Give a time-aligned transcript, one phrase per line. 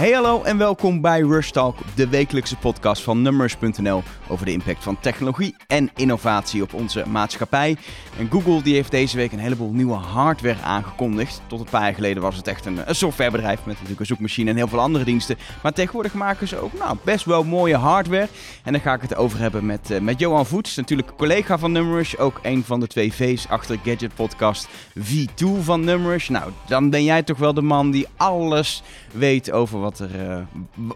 [0.00, 4.82] Hey hallo en welkom bij Rush Talk, de wekelijkse podcast van Numbers.nl over de impact
[4.82, 7.76] van technologie en innovatie op onze maatschappij.
[8.18, 11.42] En Google die heeft deze week een heleboel nieuwe hardware aangekondigd.
[11.46, 14.56] Tot een paar jaar geleden was het echt een, softwarebedrijf met natuurlijk een zoekmachine en
[14.56, 15.38] heel veel andere diensten.
[15.62, 18.28] Maar tegenwoordig maken ze ook nou, best wel mooie hardware.
[18.64, 21.72] En daar ga ik het over hebben met, uh, met Johan Voets, natuurlijk collega van
[21.72, 22.18] Numbers.
[22.18, 26.28] Ook een van de twee V's achter Gadget Podcast V2 van Numbers.
[26.28, 30.42] Nou, dan ben jij toch wel de man die alles weet over wat, er, uh,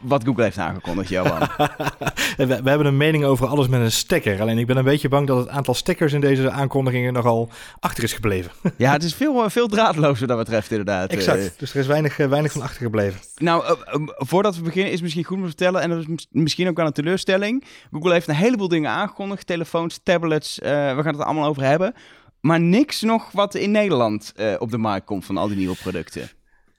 [0.01, 1.39] wat Google heeft aangekondigd, Johan.
[2.37, 4.41] we, we, hebben een mening over alles met een stekker.
[4.41, 7.49] Alleen ik ben een beetje bang dat het aantal stekkers in deze aankondigingen nogal
[7.81, 8.51] achter is gebleven.
[8.77, 11.11] ja, het is veel, veel draadloos wat dat betreft inderdaad.
[11.11, 13.21] Exact, dus er is weinig, weinig van achtergebleven.
[13.37, 13.77] Nou,
[14.17, 16.87] voordat we beginnen is misschien goed om te vertellen, en dat is misschien ook wel
[16.87, 17.65] een teleurstelling.
[17.91, 21.63] Google heeft een heleboel dingen aangekondigd, telefoons, tablets, uh, we gaan het er allemaal over
[21.63, 21.95] hebben.
[22.41, 26.31] Maar niks nog wat in Nederland op de markt komt van al die nieuwe producten.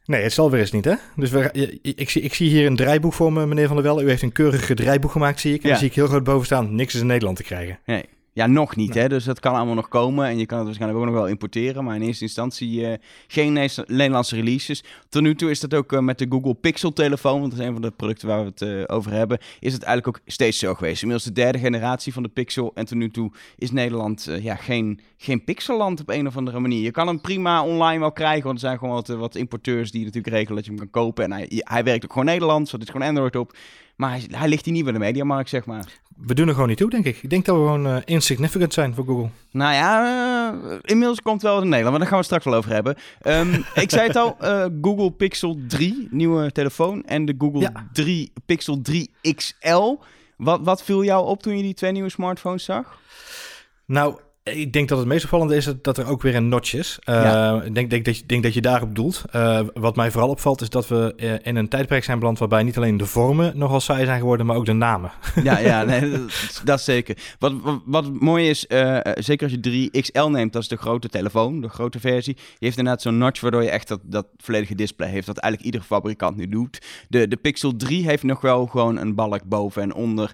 [0.05, 0.93] Nee, het zal weer eens niet, hè?
[1.15, 4.01] Dus we, ik, zie, ik zie hier een draaiboek voor me, meneer Van der Wel.
[4.01, 5.63] U heeft een keurig draaiboek gemaakt, zie ik.
[5.63, 5.75] En ja.
[5.75, 7.79] zie ik heel groot boven staan, niks is in Nederland te krijgen.
[7.85, 8.03] Nee.
[8.35, 9.03] Ja, nog niet, nee.
[9.03, 9.09] hè?
[9.09, 10.27] dus dat kan allemaal nog komen.
[10.27, 11.83] En je kan het waarschijnlijk ook nog wel importeren.
[11.83, 12.93] Maar in eerste instantie uh,
[13.27, 13.53] geen
[13.87, 14.83] Nederlandse releases.
[15.09, 17.39] Tot nu toe is dat ook uh, met de Google Pixel telefoon.
[17.39, 19.37] Want dat is een van de producten waar we het uh, over hebben.
[19.59, 21.01] Is het eigenlijk ook steeds zo geweest.
[21.01, 22.71] Inmiddels de derde generatie van de Pixel.
[22.73, 26.81] En tot nu toe is Nederland ja, geen, geen Pixelland op een of andere manier.
[26.81, 28.43] Je kan hem prima online wel krijgen.
[28.43, 31.23] Want er zijn gewoon wat, wat importeurs die natuurlijk regelen dat je hem kan kopen.
[31.23, 32.73] En hij, hij werkt ook gewoon Nederlands.
[32.73, 33.55] Er is gewoon Android op.
[33.95, 35.85] Maar hij, hij ligt hier niet bij de mediamarkt, zeg maar.
[36.15, 37.23] We doen er gewoon niet toe, denk ik.
[37.23, 39.29] Ik denk dat we gewoon uh, insignificant zijn voor Google.
[39.51, 40.03] Nou ja,
[40.53, 42.95] uh, inmiddels komt wel in Nederland, maar daar gaan we het straks wel over hebben.
[43.23, 47.03] Um, ik zei het al, uh, Google Pixel 3, nieuwe telefoon.
[47.03, 47.89] En de Google ja.
[47.93, 49.97] 3, Pixel 3 XL.
[50.37, 52.99] Wat, wat viel jou op toen je die twee nieuwe smartphones zag?
[53.85, 54.19] Nou,
[54.51, 56.99] ik denk dat het meest opvallende is dat er ook weer een notch is.
[57.09, 57.61] Uh, ja.
[57.61, 59.23] Ik denk, denk, dat je, denk dat je daarop doelt.
[59.35, 62.39] Uh, wat mij vooral opvalt is dat we in een tijdperk zijn beland...
[62.39, 65.11] waarbij niet alleen de vormen nogal saai zijn geworden, maar ook de namen.
[65.43, 67.17] Ja, ja nee, dat, dat is zeker.
[67.39, 71.09] Wat, wat, wat mooi is, uh, zeker als je 3XL neemt, dat is de grote
[71.09, 72.33] telefoon, de grote versie.
[72.33, 75.27] Die heeft inderdaad zo'n notch waardoor je echt dat, dat volledige display heeft...
[75.27, 76.81] wat eigenlijk iedere fabrikant nu doet.
[77.09, 80.31] De, de Pixel 3 heeft nog wel gewoon een balk boven en onder.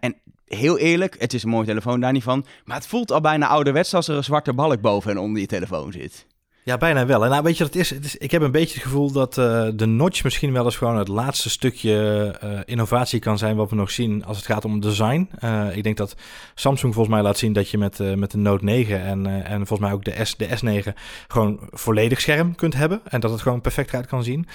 [0.00, 0.16] en
[0.46, 2.46] heel eerlijk, het is een mooie telefoon, daar niet van.
[2.64, 5.46] Maar het voelt al bijna ouderwets als er een zwarte balk boven en onder je
[5.46, 6.26] telefoon zit.
[6.66, 7.24] Ja, bijna wel.
[7.24, 7.90] En nou, weet je het is?
[7.90, 10.76] Het is ik heb een beetje het gevoel dat uh, de notch misschien wel eens
[10.76, 14.64] gewoon het laatste stukje uh, innovatie kan zijn wat we nog zien als het gaat
[14.64, 15.30] om design.
[15.44, 16.16] Uh, ik denk dat
[16.54, 19.78] Samsung volgens mij laat zien dat je met, met de Note 9 en, en volgens
[19.78, 20.92] mij ook de, S, de S9
[21.28, 23.00] gewoon volledig scherm kunt hebben.
[23.04, 24.46] En dat het gewoon perfect eruit kan zien.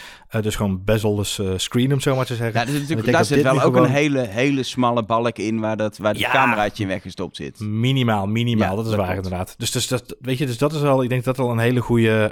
[0.41, 2.59] dus gewoon bezelless screen, om zo maar te zeggen.
[2.59, 3.83] Ja, dus natuurlijk, daar zit wel ook gewoon...
[3.83, 7.59] een hele, hele smalle balk in waar, dat, waar het ja, cameraatje in weggestopt zit.
[7.59, 8.69] Minimaal, minimaal.
[8.69, 9.23] Ja, dat is dat waar klopt.
[9.23, 9.55] inderdaad.
[9.57, 11.59] Dus, dus dat, weet je, dus dat is al, ik denk dat dat al een
[11.59, 12.31] hele goede goede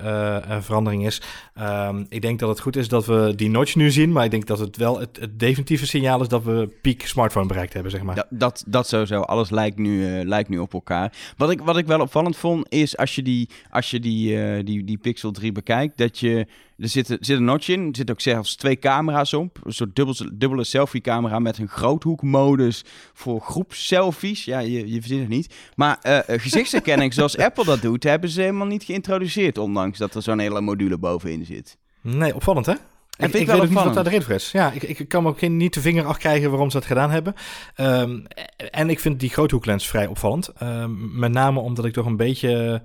[0.49, 1.21] uh, verandering is.
[1.61, 4.31] Um, ik denk dat het goed is dat we die notch nu zien, maar ik
[4.31, 7.91] denk dat het wel het, het definitieve signaal is dat we piek smartphone bereikt hebben,
[7.91, 8.15] zeg maar.
[8.15, 9.21] Ja, dat, dat sowieso.
[9.21, 11.13] Alles lijkt nu, uh, lijkt nu op elkaar.
[11.37, 14.83] Wat ik, wat ik wel opvallend vond, is als je die, als je die, die,
[14.83, 16.47] die Pixel 3 bekijkt, dat je
[16.79, 17.79] er zit, zit een notch in.
[17.79, 19.59] Er zitten ook zelfs twee camera's op.
[19.63, 24.45] Een soort dubbel, dubbele selfie-camera met een groothoekmodus voor groepselfies.
[24.45, 25.55] Ja, je, je verzint het niet.
[25.75, 29.57] Maar uh, gezichtsherkenning, zoals Apple dat doet, hebben ze helemaal niet geïntroduceerd.
[29.57, 31.77] Ondanks dat er zo'n hele module bovenin zit.
[32.01, 32.73] Nee, opvallend hè?
[33.17, 34.51] En ik, ik weet ook niet wat daar de reden voor is.
[34.51, 37.11] Ja, ik, ik kan me ook geen, niet de vinger afkrijgen waarom ze dat gedaan
[37.11, 37.33] hebben.
[37.77, 38.25] Um,
[38.71, 40.51] en ik vind die groothoeklens vrij opvallend.
[40.63, 42.81] Um, met name omdat ik toch een beetje...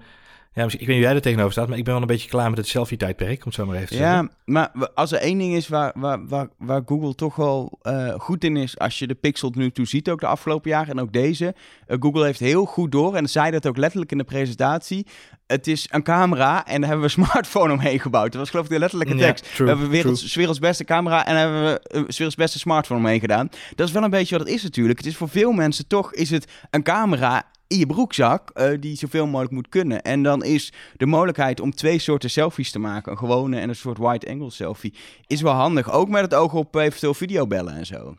[0.54, 2.28] Ja, ik weet niet hoe jij er tegenover staat, maar ik ben wel een beetje
[2.28, 4.31] klaar met het selfie-tijdperk, om het zo maar even te ja, zeggen.
[4.44, 8.44] maar als er één ding is waar, waar, waar, waar Google toch wel uh, goed
[8.44, 11.12] in is, als je de Pixel nu toe ziet, ook de afgelopen jaren en ook
[11.12, 11.54] deze,
[11.88, 15.06] uh, Google heeft heel goed door, en zei dat ook letterlijk in de presentatie,
[15.47, 18.32] het is een camera en daar hebben we een smartphone omheen gebouwd.
[18.32, 19.47] Dat was geloof ik de letterlijke tekst.
[19.47, 23.00] Ja, true, we hebben werelds, werelds beste camera en hebben we uh, werelds beste smartphone
[23.00, 23.48] omheen gedaan.
[23.75, 24.98] Dat is wel een beetje wat het is natuurlijk.
[24.98, 28.97] Het is voor veel mensen toch is het een camera in je broekzak uh, die
[28.97, 30.02] zoveel mogelijk moet kunnen.
[30.02, 33.76] En dan is de mogelijkheid om twee soorten selfies te maken, een gewone en een
[33.76, 34.94] soort wide-angle selfie,
[35.26, 35.93] is wel handig.
[35.93, 38.16] Ook met het oog op eventueel videobellen en zo.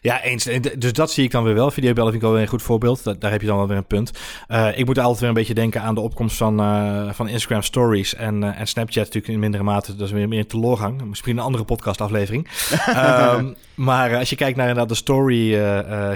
[0.00, 0.48] Ja, eens.
[0.78, 1.70] Dus dat zie ik dan weer wel.
[1.70, 3.20] Videobellen vind ik wel weer een goed voorbeeld.
[3.20, 4.10] daar heb je dan wel weer een punt.
[4.48, 7.62] Uh, ik moet altijd weer een beetje denken aan de opkomst van, uh, van Instagram
[7.62, 9.96] Stories en, uh, en Snapchat natuurlijk in mindere mate.
[9.96, 11.04] Dat is weer meer een teloorgang.
[11.04, 12.48] Misschien een andere podcastaflevering.
[12.96, 15.60] um, maar als je kijkt naar de story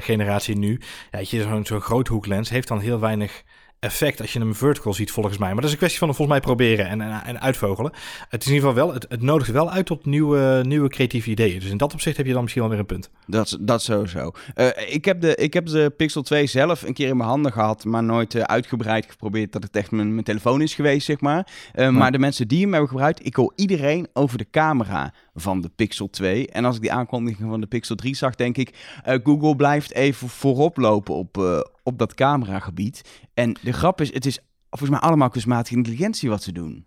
[0.00, 0.81] generatie nu,
[1.11, 3.43] ja, zo'n zo groot hoeklens heeft dan heel weinig
[3.78, 5.49] effect als je hem vertical ziet, volgens mij.
[5.49, 7.93] Maar dat is een kwestie van volgens mij proberen en, en, en uitvogelen.
[8.28, 11.31] Het is in ieder geval wel, het, het nodigt wel uit tot nieuwe, nieuwe creatieve
[11.31, 11.61] ideeën.
[11.61, 13.11] Dus in dat opzicht heb je dan misschien wel weer een punt.
[13.26, 14.32] Dat, dat sowieso.
[14.55, 17.52] Uh, ik, heb de, ik heb de Pixel 2 zelf een keer in mijn handen
[17.52, 21.20] gehad, maar nooit uh, uitgebreid geprobeerd dat het echt mijn, mijn telefoon is geweest, zeg
[21.20, 21.46] maar.
[21.75, 25.61] Uh, Maar de mensen die hem hebben gebruikt, ik hoor iedereen over de camera van
[25.61, 26.49] de Pixel 2.
[26.49, 30.29] En als ik die aankondiging van de Pixel 3 zag, denk ik, Google blijft even
[30.29, 33.03] voorop lopen op, op dat cameragebied.
[33.35, 34.38] En de grap is, het is
[34.71, 36.87] volgens mij allemaal kunstmatige intelligentie wat ze doen.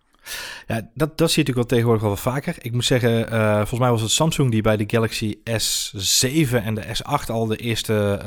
[0.67, 2.55] Ja, dat, dat zie je natuurlijk wel tegenwoordig wel vaker.
[2.59, 6.73] Ik moet zeggen, uh, volgens mij was het Samsung die bij de Galaxy S7 en
[6.75, 8.21] de S8 al de eerste,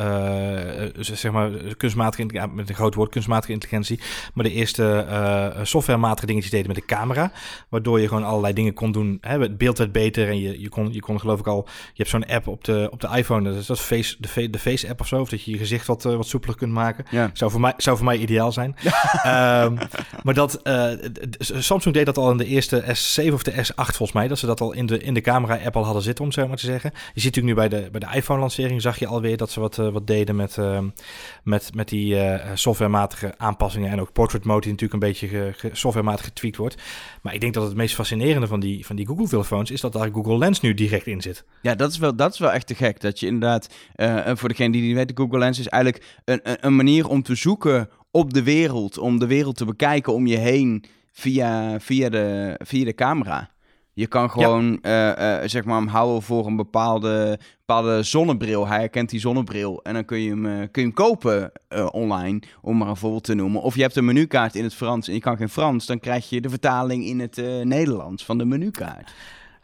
[0.96, 4.00] uh, zeg maar, kunstmatige, ja, met een groot woord, kunstmatige intelligentie,
[4.34, 7.32] maar de eerste uh, softwarematige dingetjes deden met de camera,
[7.68, 9.18] waardoor je gewoon allerlei dingen kon doen.
[9.20, 11.92] Hè, het beeld werd beter en je, je, kon, je kon geloof ik al, je
[11.94, 14.88] hebt zo'n app op de, op de iPhone, dat is dat face, de, de Face
[14.88, 17.04] app of zo, of dat je je gezicht wat, wat soepeler kunt maken.
[17.10, 17.30] Ja.
[17.32, 18.76] Zou, voor mij, zou voor mij ideaal zijn.
[19.26, 19.78] um,
[20.24, 20.60] maar dat,
[21.38, 24.28] Samsung deed dat al in de eerste S7 of de S8 volgens mij.
[24.28, 26.56] Dat ze dat al in de, in de camera-app al hadden zitten, om zo maar
[26.56, 26.90] te zeggen.
[26.94, 29.78] Je ziet natuurlijk nu bij de, bij de iPhone-lancering zag je alweer dat ze wat,
[29.78, 30.78] uh, wat deden met, uh,
[31.44, 33.90] met, met die uh, softwarematige aanpassingen.
[33.90, 36.82] En ook Portrait Mode die natuurlijk een beetje softwarematig getweakt wordt.
[37.22, 40.10] Maar ik denk dat het meest fascinerende van die, van die Google-telefoons is dat daar
[40.12, 41.44] Google Lens nu direct in zit.
[41.62, 43.00] Ja, dat is wel, dat is wel echt te gek.
[43.00, 43.68] Dat je inderdaad,
[44.38, 47.34] voor degene die niet weet, Google Lens is eigenlijk een, een, een manier om te
[47.34, 48.98] zoeken op de wereld.
[48.98, 53.50] Om de wereld te bekijken om je heen via, via, de, via de camera.
[53.94, 55.18] Je kan gewoon, ja.
[55.18, 58.66] uh, uh, zeg maar, hem houden voor een bepaalde, bepaalde zonnebril.
[58.66, 61.52] Hij herkent die zonnebril en dan kun je hem, uh, kun je hem kopen
[61.90, 63.62] online, om maar een voorbeeld te noemen.
[63.62, 66.28] Of je hebt een menukaart in het Frans en je kan geen Frans, dan krijg
[66.28, 69.12] je de vertaling in het Nederlands van de menukaart.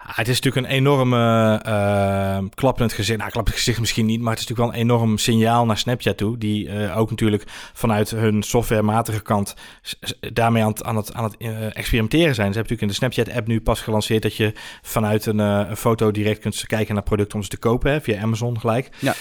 [0.00, 3.18] Ah, het is natuurlijk een enorme uh, klap in het gezicht.
[3.18, 5.66] Nou, klap in het gezicht misschien niet, maar het is natuurlijk wel een enorm signaal
[5.66, 6.38] naar Snapchat toe.
[6.38, 9.54] Die uh, ook natuurlijk vanuit hun softwarematige kant
[10.32, 12.52] daarmee aan het, aan het, aan het uh, experimenteren zijn.
[12.52, 14.52] Ze hebben natuurlijk in de Snapchat-app nu pas gelanceerd dat je
[14.82, 18.20] vanuit een, een, foto direct kunt kijken naar producten om ze te kopen, hè, via
[18.20, 18.90] Amazon gelijk.
[18.98, 19.14] Ja.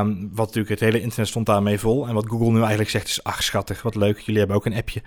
[0.00, 2.08] Um, wat natuurlijk het hele internet stond daarmee vol.
[2.08, 4.76] En wat Google nu eigenlijk zegt is, ach schattig, wat leuk, jullie hebben ook een
[4.76, 5.02] appje.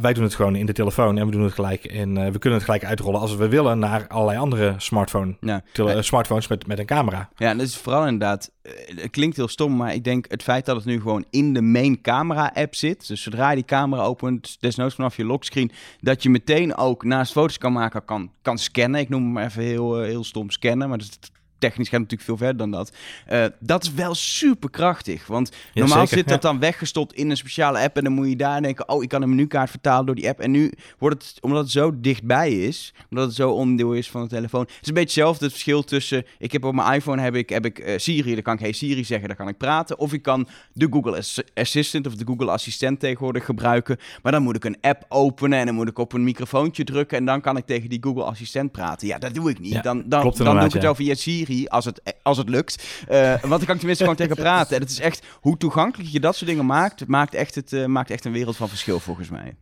[0.00, 2.58] wij doen het gewoon in de telefoon en we doen het gelijk in, we kunnen
[2.58, 5.62] het gelijk uitrollen als we willen naar allerlei andere smartphone, ja.
[5.72, 7.28] tele, smartphones met, met een camera.
[7.36, 8.50] Ja, en dat is vooral inderdaad,
[8.86, 11.62] het klinkt heel stom, maar ik denk het feit dat het nu gewoon in de
[11.62, 16.22] main camera app zit, dus zodra je die camera opent, desnoods vanaf je lockscreen, dat
[16.22, 19.00] je meteen ook naast foto's kan maken, kan, kan scannen.
[19.00, 22.36] Ik noem hem even heel, heel stom scannen, maar dat is technisch gaat natuurlijk veel
[22.36, 22.92] verder dan dat.
[23.32, 25.26] Uh, dat is wel super krachtig.
[25.26, 26.48] Want ja, normaal zeker, zit dat ja.
[26.48, 27.96] dan weggestopt in een speciale app.
[27.96, 30.40] En dan moet je daar denken: oh, ik kan een menukaart vertalen door die app.
[30.40, 34.22] En nu wordt het, omdat het zo dichtbij is, omdat het zo onderdeel is van
[34.22, 34.60] de telefoon.
[34.60, 37.48] Het is een beetje hetzelfde het verschil tussen: ik heb op mijn iPhone heb ik,
[37.48, 39.98] heb ik uh, Siri, dan kan ik hey Siri zeggen, dan kan ik praten.
[39.98, 41.22] Of ik kan de Google
[41.54, 43.96] Assistant of de Google Assistent tegenwoordig gebruiken.
[44.22, 47.18] Maar dan moet ik een app openen en dan moet ik op een microfoontje drukken.
[47.18, 49.06] En dan kan ik tegen die Google Assistent praten.
[49.06, 49.72] Ja, dat doe ik niet.
[49.72, 52.84] Ja, dan dan, dan doe ik het over via Siri als het, als het lukt.
[53.10, 54.76] Uh, want dan kan ik tenminste gewoon tegen praten.
[54.76, 57.86] En het is echt, hoe toegankelijk je dat soort dingen maakt, maakt echt, het, uh,
[57.86, 59.54] maakt echt een wereld van verschil volgens mij.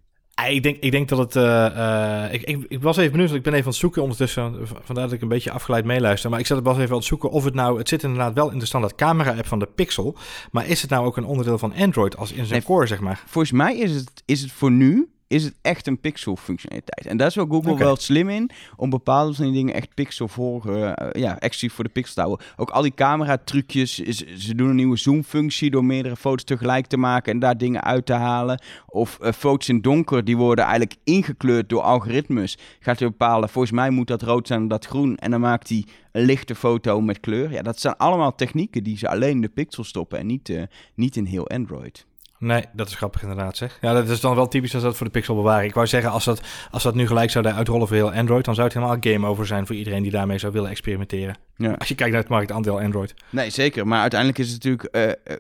[0.48, 1.34] Ik denk, ik denk dat het.
[1.34, 3.32] Uh, ik, ik, ik, was even benieuwd.
[3.32, 4.58] Ik ben even aan het zoeken ondertussen.
[4.82, 6.30] Vandaar dat ik een beetje afgeleid meeluister.
[6.30, 7.78] Maar ik zat was even aan het zoeken of het nou.
[7.78, 10.16] Het zit inderdaad wel in de standaard camera-app van de Pixel.
[10.50, 13.00] Maar is het nou ook een onderdeel van Android als in zijn nee, core, zeg
[13.00, 13.22] maar?
[13.26, 17.06] Volgens mij is het, is het voor nu is het echt een pixel-functionaliteit.
[17.06, 17.84] En daar is wel Google okay.
[17.84, 21.84] wel slim in, om bepaalde van die dingen echt pixel voor, uh, ja, exclusief voor
[21.84, 22.46] de pixel te houden.
[22.56, 23.94] Ook al die camera-trucjes,
[24.36, 28.06] ze doen een nieuwe zoom-functie door meerdere foto's tegelijk te maken en daar dingen uit
[28.06, 28.62] te halen.
[28.86, 32.58] Of uh, foto's in donker, die worden eigenlijk ingekleurd door algoritmes.
[32.80, 35.16] Gaat hij bepalen, volgens mij moet dat rood zijn en dat groen.
[35.16, 37.50] En dan maakt hij een lichte foto met kleur.
[37.50, 40.62] Ja, dat zijn allemaal technieken die ze alleen in de pixel stoppen en niet, uh,
[40.94, 42.06] niet in heel Android.
[42.42, 43.78] Nee, dat is grappig inderdaad zeg.
[43.80, 45.64] Ja, dat is dan wel typisch als dat voor de Pixel bewaren.
[45.64, 48.44] Ik wou zeggen, als dat, als dat nu gelijk zou uitrollen voor heel Android...
[48.44, 51.36] dan zou het helemaal game over zijn voor iedereen die daarmee zou willen experimenteren.
[51.56, 51.72] Ja.
[51.72, 53.14] Als je kijkt naar het marktaandeel Android.
[53.30, 53.86] Nee, zeker.
[53.86, 55.18] Maar uiteindelijk is het natuurlijk...
[55.28, 55.36] Uh,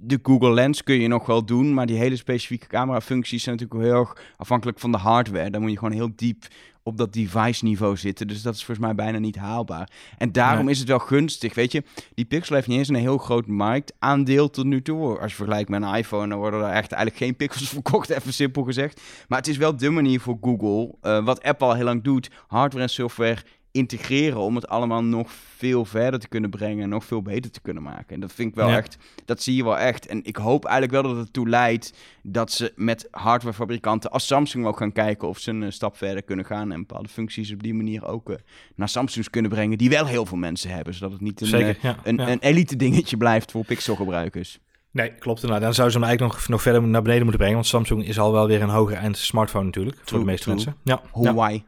[0.00, 3.84] de Google Lens kun je nog wel doen, maar die hele specifieke camera-functies zijn natuurlijk
[3.84, 5.50] heel erg afhankelijk van de hardware.
[5.50, 6.44] Dan moet je gewoon heel diep
[6.82, 8.26] op dat device-niveau zitten.
[8.26, 9.90] Dus dat is volgens mij bijna niet haalbaar.
[10.18, 10.72] En daarom nee.
[10.72, 11.54] is het wel gunstig.
[11.54, 11.82] Weet je,
[12.14, 15.18] die Pixel heeft niet eens een heel groot marktaandeel tot nu toe.
[15.18, 18.32] Als je vergelijkt met een iPhone, dan worden er echt eigenlijk geen pixels verkocht, even
[18.32, 19.00] simpel gezegd.
[19.28, 22.30] Maar het is wel de manier voor Google, uh, wat Apple al heel lang doet,
[22.46, 23.42] hardware en software
[23.72, 27.60] integreren om het allemaal nog veel verder te kunnen brengen en nog veel beter te
[27.60, 28.14] kunnen maken.
[28.14, 28.76] En dat vind ik wel ja.
[28.76, 30.06] echt, dat zie je wel echt.
[30.06, 34.66] En ik hoop eigenlijk wel dat het toe leidt dat ze met hardwarefabrikanten als Samsung
[34.66, 37.62] ook gaan kijken of ze een uh, stap verder kunnen gaan en bepaalde functies op
[37.62, 38.36] die manier ook uh,
[38.74, 41.76] naar Samsungs kunnen brengen, die wel heel veel mensen hebben, zodat het niet een, Zeker,
[41.76, 42.28] uh, ja, een, ja.
[42.28, 44.58] een elite dingetje blijft voor Pixel gebruikers.
[44.92, 45.42] Nee, klopt.
[45.42, 47.56] Nou, dan zou ze hem eigenlijk nog, nog verder naar beneden moeten brengen.
[47.56, 49.98] Want Samsung is al wel weer een hoger eind smartphone natuurlijk.
[50.04, 50.76] voor de meeste mensen.
[50.82, 51.02] Ja.
[51.12, 51.64] Huawei.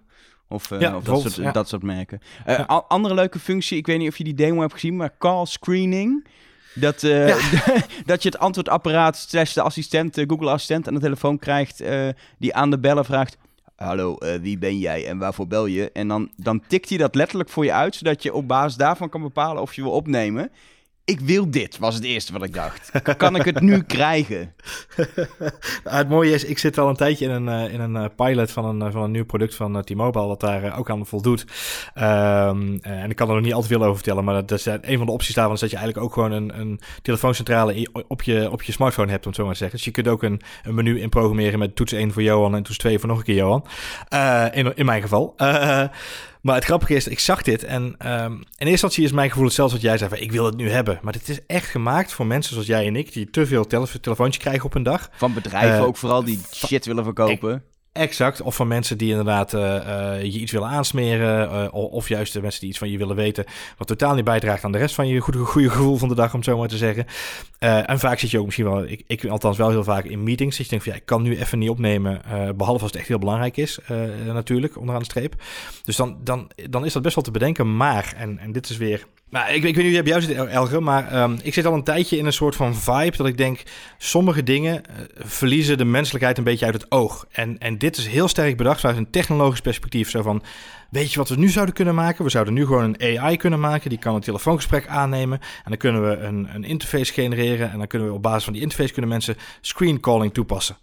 [0.48, 2.20] Of, uh, of dat, soort, dat soort merken.
[2.46, 5.46] Uh, Andere leuke functie, ik weet niet of je die demo hebt gezien, maar call
[5.46, 6.26] screening.
[6.74, 7.26] Dat, uh,
[8.06, 11.82] dat je het antwoordapparaat slash de assistent, Google Assistent aan de telefoon krijgt,
[12.38, 13.36] die aan de bellen vraagt...
[13.76, 15.90] Hallo, wie ben jij en waarvoor bel je?
[15.92, 19.08] En dan, dan tikt hij dat letterlijk voor je uit, zodat je op basis daarvan
[19.08, 20.50] kan bepalen of je wil opnemen
[21.04, 22.90] ik wil dit, was het eerste wat ik dacht.
[23.16, 24.54] Kan ik het nu krijgen?
[25.84, 28.04] Nou, het mooie is, ik zit al een tijdje in een, eh, in een eh,
[28.16, 31.44] pilot van een, eh, van een nieuw product van T-Mobile, wat daar ook aan voldoet.
[31.94, 34.66] Um, en ik kan er nog niet al te veel over vertellen, maar dat is,
[34.66, 38.22] een van de opties daarvan is dat je eigenlijk ook gewoon een, een telefooncentrale op
[38.22, 39.76] je, op je smartphone hebt, om het zo maar te zeggen.
[39.76, 42.78] Dus je kunt ook een, een menu inprogrammeren met toets 1 voor Johan en toets
[42.78, 43.66] 2 voor nog een keer Johan.
[44.52, 45.34] in, in mijn geval.
[46.42, 49.44] Maar het grappige is, ik zag dit en um, in eerste instantie is mijn gevoel
[49.44, 50.98] hetzelfde wat jij zei van ik wil het nu hebben.
[51.02, 54.42] Maar dit is echt gemaakt voor mensen zoals jij en ik die te veel telefoontjes
[54.42, 55.10] krijgen op een dag.
[55.12, 57.64] Van bedrijven uh, ook vooral die shit willen verkopen.
[57.92, 58.40] Exact.
[58.42, 61.52] Of van mensen die inderdaad uh, uh, je iets willen aansmeren.
[61.52, 63.44] Uh, of juist de mensen die iets van je willen weten.
[63.76, 66.32] Wat totaal niet bijdraagt aan de rest van je goede, goede gevoel van de dag,
[66.32, 67.06] om het zo maar te zeggen.
[67.58, 70.56] en vaak zit je ook misschien wel, ik, ik althans wel heel vaak in meetings.
[70.56, 72.22] Dat je denkt van ja, ik kan nu even niet opnemen.
[72.56, 73.78] behalve als het echt heel belangrijk is,
[74.26, 75.34] natuurlijk, onderaan de streep.
[75.82, 77.76] Dus dan, dan, dan is dat best wel te bedenken.
[77.76, 80.82] Maar, en, en dit is weer nou, ik, ik weet niet hoe jij zit, Elger,
[80.82, 83.62] maar um, ik zit al een tijdje in een soort van vibe dat ik denk,
[83.98, 87.26] sommige dingen uh, verliezen de menselijkheid een beetje uit het oog.
[87.30, 90.10] En, en dit is heel sterk bedacht vanuit een technologisch perspectief.
[90.10, 90.42] Zo van,
[90.90, 92.24] weet je wat we nu zouden kunnen maken?
[92.24, 95.38] We zouden nu gewoon een AI kunnen maken, die kan een telefoongesprek aannemen.
[95.40, 98.52] En dan kunnen we een, een interface genereren en dan kunnen we op basis van
[98.52, 100.76] die interface kunnen mensen screen calling toepassen.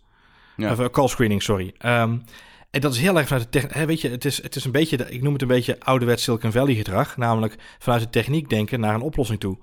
[0.55, 0.71] Ja.
[0.71, 1.73] Of uh, call screening, sorry.
[1.85, 2.23] Um,
[2.71, 3.85] en dat is heel erg vanuit de techniek.
[3.85, 6.51] Weet je, het is, het is een beetje, ik noem het een beetje ouderwets Silicon
[6.51, 7.17] Valley gedrag.
[7.17, 9.57] Namelijk vanuit de techniek denken naar een oplossing toe.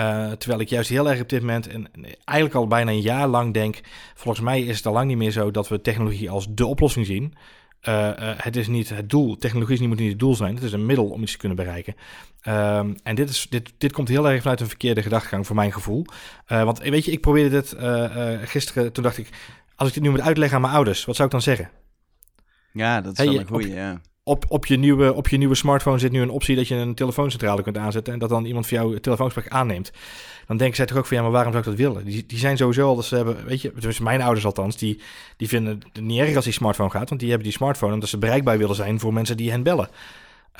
[0.00, 1.90] Uh, terwijl ik juist heel erg op dit moment, en
[2.24, 3.80] eigenlijk al bijna een jaar lang denk.
[4.14, 7.06] Volgens mij is het al lang niet meer zo dat we technologie als de oplossing
[7.06, 7.34] zien.
[7.88, 9.36] Uh, uh, het is niet het doel.
[9.36, 10.54] Technologie is niet, moet niet het doel zijn.
[10.54, 11.94] Het is een middel om iets te kunnen bereiken.
[12.48, 15.72] Um, en dit, is, dit, dit komt heel erg vanuit een verkeerde gedachtegang voor mijn
[15.72, 16.04] gevoel.
[16.46, 17.76] want weet je, ik probeerde dit
[18.48, 18.92] gisteren.
[18.92, 19.28] Toen dacht ik,
[19.76, 21.70] als ik dit nu moet uitleggen aan mijn ouders, wat zou ik dan zeggen?
[22.72, 24.00] Ja, dat is wel een goeie, op, ja.
[24.22, 26.94] Op, op, je nieuwe, op je nieuwe smartphone zit nu een optie dat je een
[26.94, 29.92] telefooncentrale kunt aanzetten en dat dan iemand voor jou het telefoongesprek aanneemt.
[30.46, 32.04] Dan denken zij toch ook van ja, maar waarom zou ik dat willen?
[32.04, 35.00] Die, die zijn sowieso al, dat ze hebben, weet je, dus mijn ouders althans, die,
[35.36, 38.08] die vinden het niet erg als die smartphone gaat, want die hebben die smartphone omdat
[38.08, 39.88] ze bereikbaar willen zijn voor mensen die hen bellen.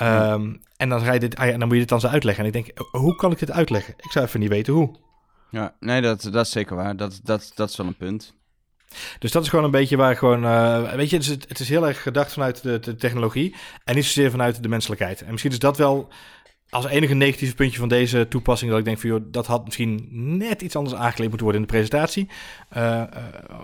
[0.01, 2.43] Um, en dan, ga je dit, ah dan moet je dit dan zo uitleggen.
[2.43, 3.93] En ik denk, hoe kan ik dit uitleggen?
[3.97, 4.95] Ik zou even niet weten hoe.
[5.49, 6.95] Ja, nee, dat, dat is zeker waar.
[6.95, 8.33] Dat, dat, dat is wel een punt.
[9.19, 11.69] Dus dat is gewoon een beetje waar gewoon, uh, weet je, het is, het is
[11.69, 15.21] heel erg gedacht vanuit de, de, technologie en niet zozeer vanuit de menselijkheid.
[15.21, 16.09] En misschien is dat wel
[16.71, 20.07] als enige negatieve puntje van deze toepassing dat ik denk van, joh, dat had misschien
[20.37, 22.29] net iets anders aangeleerd moeten worden in de presentatie.
[22.77, 23.03] Uh,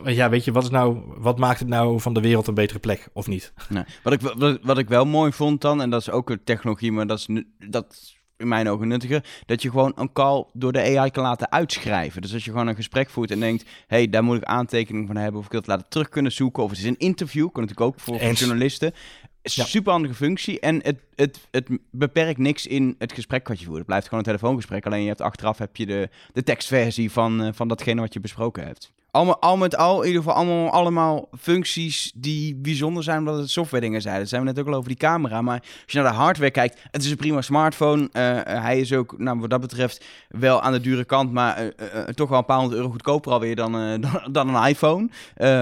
[0.05, 2.53] uh, ja, weet je, wat, is nou, wat maakt het nou van de wereld een
[2.53, 3.53] betere plek of niet?
[3.69, 3.83] Nee.
[4.03, 6.91] Wat, ik, wat, wat ik wel mooi vond dan, en dat is ook een technologie,
[6.91, 10.97] maar dat is, dat in mijn ogen nuttiger, dat je gewoon een call door de
[10.97, 12.21] AI kan laten uitschrijven.
[12.21, 15.15] Dus als je gewoon een gesprek voert en denkt, hey, daar moet ik aantekeningen van
[15.15, 17.63] hebben, of ik wil het laten terug kunnen zoeken, of het is een interview, kan
[17.63, 18.93] natuurlijk ook voor, journalisten.
[19.41, 19.63] Ja.
[19.63, 23.77] Super handige functie en het, het, het beperkt niks in het gesprek wat je voert.
[23.77, 27.43] Het blijft gewoon een telefoongesprek, alleen je hebt achteraf heb je de, de tekstversie van,
[27.43, 30.71] uh, van datgene wat je besproken hebt allemaal, al met al, in ieder geval allemaal,
[30.71, 34.19] allemaal functies die bijzonder zijn omdat het software dingen zijn.
[34.19, 35.41] Dat zijn we net ook al over die camera.
[35.41, 38.01] Maar als je naar de hardware kijkt, het is een prima smartphone.
[38.01, 41.69] Uh, hij is ook, nou, wat dat betreft, wel aan de dure kant, maar uh,
[41.95, 43.71] uh, toch wel een paar honderd euro goedkoper alweer dan,
[44.01, 45.09] dan, dan, een iPhone.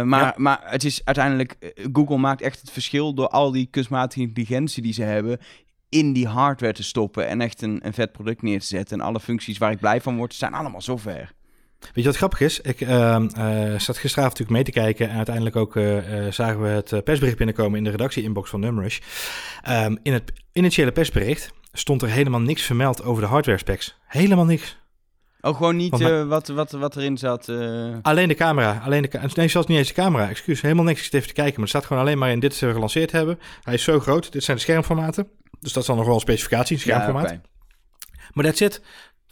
[0.03, 0.33] maar, ja.
[0.37, 4.93] maar het is uiteindelijk, Google maakt echt het verschil door al die kunstmatige intelligentie die
[4.93, 5.39] ze hebben
[5.89, 8.99] in die hardware te stoppen en echt een, een vet product neer te zetten.
[8.99, 11.29] En alle functies waar ik blij van word, zijn allemaal software.
[11.79, 12.61] Weet je wat grappig is?
[12.61, 15.97] Ik uh, uh, zat gisteravond natuurlijk mee te kijken en uiteindelijk ook uh,
[16.31, 18.99] zagen we het persbericht binnenkomen in de redactie-inbox van Numrush.
[19.69, 23.97] Um, in het initiële persbericht stond er helemaal niks vermeld over de hardware specs.
[24.07, 24.77] Helemaal niks.
[25.41, 27.47] Oh, gewoon niet uh, wat, wat, wat erin zat?
[27.47, 27.95] Uh...
[28.01, 28.81] Alleen de camera.
[28.85, 30.29] Alleen de nee, zelfs niet eens de camera.
[30.29, 30.97] Excuus, helemaal niks.
[30.97, 31.53] Ik zit even te kijken.
[31.53, 33.39] Maar er staat gewoon alleen maar in dit ze gelanceerd hebben.
[33.61, 34.31] Hij is zo groot.
[34.31, 35.27] Dit zijn de schermformaten.
[35.59, 37.29] Dus dat is dan nog wel een specificatie, schermformaat.
[37.29, 37.49] Ja, okay.
[38.31, 38.81] Maar dat zit.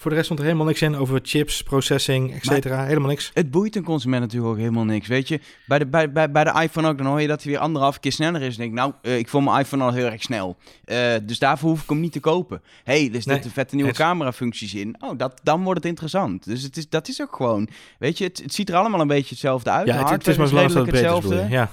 [0.03, 2.85] Voor de rest stond er helemaal niks in over chips, processing, et cetera.
[2.85, 3.31] Helemaal niks.
[3.33, 5.07] Het boeit een consument natuurlijk ook helemaal niks.
[5.07, 7.51] Weet je, bij de, bij, bij, bij de iPhone ook, dan hoor je dat hij
[7.51, 8.55] weer anderhalf keer sneller is.
[8.55, 10.57] En denk nou, uh, ik vond mijn iPhone al heel erg snel.
[10.85, 12.61] Uh, dus daarvoor hoef ik hem niet te kopen.
[12.83, 14.95] hey, er zitten nee, vette nieuwe camera-functies in.
[14.99, 16.45] Oh, dat, dan wordt het interessant.
[16.45, 17.67] Dus het is, dat is ook gewoon,
[17.99, 19.87] weet je, het, het ziet er allemaal een beetje hetzelfde uit.
[19.87, 21.45] Ja, het, het is maar zo lang hetzelfde.
[21.49, 21.71] ja.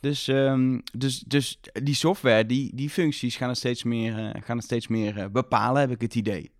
[0.00, 4.56] Dus, um, dus, dus die software, die, die functies gaan het steeds meer, uh, gaan
[4.56, 6.50] het steeds meer bepalen, heb ik het idee.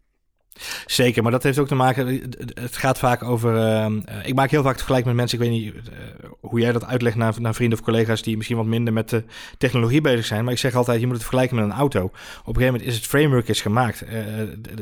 [0.86, 2.22] Zeker, maar dat heeft ook te maken.
[2.54, 3.54] Het gaat vaak over.
[3.54, 3.86] Uh,
[4.24, 5.38] ik maak heel vaak tegelijk met mensen.
[5.38, 5.80] Ik weet niet uh,
[6.40, 9.24] hoe jij dat uitlegt naar, naar vrienden of collega's die misschien wat minder met de
[9.58, 10.44] technologie bezig zijn.
[10.44, 12.04] Maar ik zeg altijd: je moet het vergelijken met een auto.
[12.04, 14.04] Op een gegeven moment is het framework is gemaakt.
[14.08, 14.38] Uh,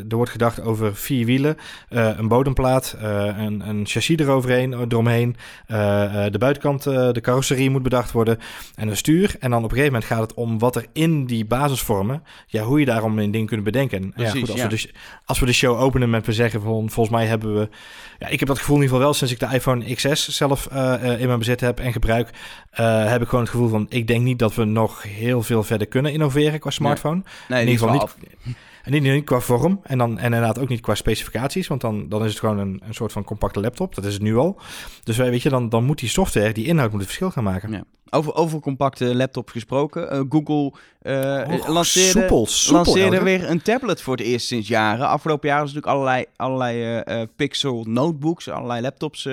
[0.09, 1.57] er wordt gedacht over vier wielen,
[1.89, 5.37] een bodemplaat, een, een chassis eroverheen, eromheen.
[5.67, 8.39] de buitenkant, de carrosserie moet bedacht worden.
[8.75, 9.37] En een stuur.
[9.39, 12.23] En dan op een gegeven moment gaat het om wat er in die basisvormen.
[12.47, 14.13] Ja, hoe je daarom een ding kunt bedenken.
[14.13, 14.65] Precies, ja, goed, als, ja.
[14.65, 14.93] We dus,
[15.25, 17.69] als we de show openen met we zeggen van volgens mij hebben we.
[18.19, 20.69] Ja, ik heb dat gevoel in ieder geval wel sinds ik de iPhone XS zelf
[20.73, 22.29] uh, in mijn bezit heb en gebruik.
[22.81, 25.63] Uh, heb ik gewoon het gevoel van ik denk niet dat we nog heel veel
[25.63, 27.23] verder kunnen innoveren qua smartphone.
[27.49, 28.09] Nee, in ieder geval
[28.43, 28.57] niet.
[28.85, 32.09] En niet, niet qua vorm en, dan, en inderdaad ook niet qua specificaties, want dan,
[32.09, 33.95] dan is het gewoon een, een soort van compacte laptop.
[33.95, 34.59] Dat is het nu al.
[35.05, 37.73] Dus weet je, dan, dan moet die software, die inhoud moet het verschil gaan maken.
[37.73, 37.85] Ja.
[38.11, 40.15] Over, over compacte laptops gesproken.
[40.15, 40.73] Uh, Google
[41.03, 45.09] uh, lanceerde, soepel, soepel, lanceerde weer een tablet voor het eerst sinds jaren.
[45.09, 49.29] Afgelopen jaar was natuurlijk allerlei, allerlei uh, Pixel notebooks, allerlei laptops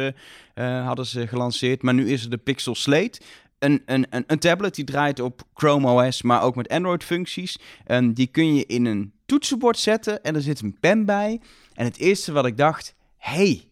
[0.56, 1.82] hadden ze gelanceerd.
[1.82, 3.20] Maar nu is er de Pixel Slate
[3.62, 7.60] een, een, een, een, tablet die draait op Chrome OS, maar ook met Android-functies.
[7.88, 11.42] Um, die kun je in een toetsenbord zetten en er zit een pen bij.
[11.74, 13.68] En het eerste wat ik dacht, hey,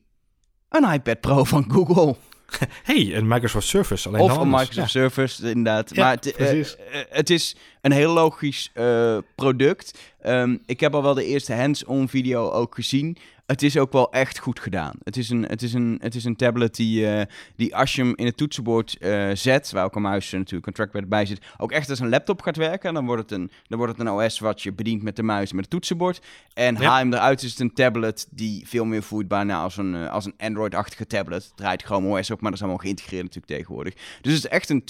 [0.69, 2.15] een iPad Pro van Google.
[2.91, 4.07] hey, een Microsoft Surface.
[4.07, 5.95] Alleen of een Microsoft Surface, inderdaad.
[5.95, 6.65] maar het, uh,
[7.09, 9.99] het, is een heel logisch uh, product.
[10.25, 13.17] Um, ik heb al wel de eerste hands-on video ook gezien
[13.49, 14.93] het is ook wel echt goed gedaan.
[15.03, 17.21] Het is een, het is een, het is een tablet die, uh,
[17.55, 20.73] die als je hem in het toetsenbord uh, zet, waar ook een muis natuurlijk een
[20.73, 22.93] trackpad bij zit, ook echt als een laptop gaat werken.
[22.93, 25.49] Dan wordt het een, dan wordt het een OS wat je bedient met de muis
[25.49, 26.21] en met het toetsenbord.
[26.53, 26.81] En ja.
[26.81, 30.11] haal hem eruit is het een tablet die veel meer voelt bijna als een, uh,
[30.11, 31.51] als een Android-achtige tablet.
[31.55, 33.93] Draait Chrome OS op, maar dat is allemaal geïntegreerd natuurlijk tegenwoordig.
[33.93, 34.83] Dus het is echt een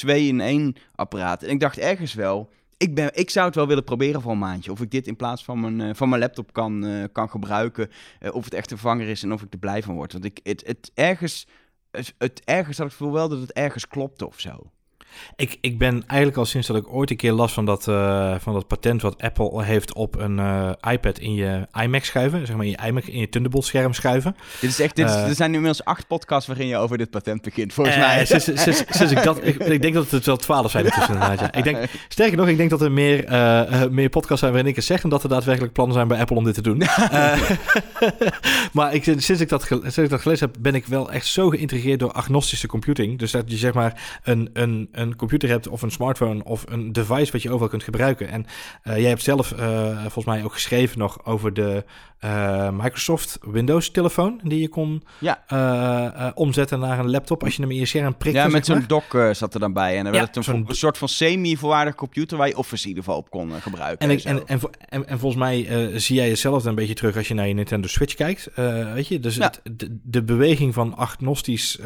[0.74, 1.44] 2-in-1 apparaat.
[1.44, 2.50] En ik dacht ergens wel
[2.80, 4.72] ik, ben, ik zou het wel willen proberen voor een maandje.
[4.72, 7.90] Of ik dit in plaats van mijn, uh, van mijn laptop kan, uh, kan gebruiken.
[8.20, 10.12] Uh, of het echt een vervanger is en of ik er blij van word.
[10.12, 11.48] Want ik, het, het ergens,
[12.18, 14.72] het, ergens had ik het wel dat het ergens klopt of zo.
[15.36, 18.36] Ik, ik ben eigenlijk al sinds dat ik ooit een keer las van dat, uh,
[18.40, 22.46] van dat patent wat Apple heeft op een uh, iPad in je iMac schuiven.
[22.46, 24.36] Zeg maar in je iMac in je Thunderbolt scherm schuiven.
[24.62, 26.98] Dit is echt, dit is, uh, er zijn nu inmiddels acht podcasts waarin je over
[26.98, 28.26] dit patent begint, volgens mij.
[28.26, 31.40] Sinds, sinds, sinds ik, dat, ik, ik, denk dat het wel twaalf zijn intussen inderdaad.
[31.40, 31.54] Ja.
[31.54, 33.24] Ik denk, sterker nog, ik denk dat er meer,
[33.92, 35.02] meer podcasts zijn waarin ik het zeg...
[35.02, 36.78] dan dat er daadwerkelijk plannen zijn bij Apple om dit te doen.
[38.74, 41.50] maar ik, sinds, ik dat, sinds ik dat gelezen heb, ben ik wel echt zo
[41.50, 43.20] geïntrigeerd door agnostische computing.
[43.20, 46.92] Dus dat je zeg maar een, een, een computer hebt of een smartphone of een
[46.92, 48.28] device wat je overal kunt gebruiken.
[48.30, 48.46] En
[48.84, 51.84] uh, jij hebt zelf uh, volgens mij ook geschreven nog over de
[52.26, 56.32] uh, Microsoft Windows telefoon die je kon ja.
[56.36, 58.36] omzetten naar een laptop als je hem in je scherm prikt.
[58.36, 59.98] Ja, met zo'n dock zat er dan bij.
[59.98, 63.20] En dan werd het een, soort van semi-voorwaardig computer waar je Office in ieder geval
[63.20, 64.10] op kon gebruiken.
[64.10, 67.34] En, en, en, en, en, volgens mij zie jij hetzelfde een beetje terug als je
[67.34, 68.50] naar je Nintendo Switch kijkt.
[68.94, 71.80] weet je, dus het, de, de, beweging van agnostisch